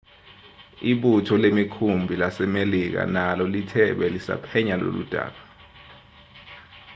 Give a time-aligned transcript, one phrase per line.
[0.91, 5.39] ibutho lemikhumbi lasemelika nalo lithe belisaphenya loludaba